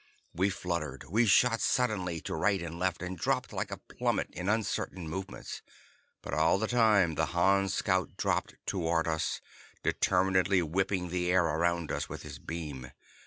We 0.33 0.49
fluttered, 0.49 1.03
we 1.11 1.27
shot 1.27 1.61
suddenly 1.61 2.21
to 2.21 2.33
right 2.33 2.59
and 2.59 2.79
left, 2.79 3.03
and 3.03 3.15
dropped 3.15 3.53
like 3.53 3.69
a 3.69 3.77
plummet 3.77 4.31
in 4.31 4.49
uncertain 4.49 5.07
movements. 5.07 5.61
But 6.23 6.33
all 6.33 6.57
the 6.57 6.65
time 6.65 7.13
the 7.13 7.27
Han 7.37 7.69
scout 7.69 8.17
dropped 8.17 8.55
toward 8.65 9.07
us, 9.07 9.41
determinedly 9.83 10.63
whipping 10.63 11.09
the 11.09 11.29
air 11.31 11.45
around 11.45 11.91
us 11.91 12.09
with 12.09 12.23
his 12.23 12.39
beam. 12.39 12.89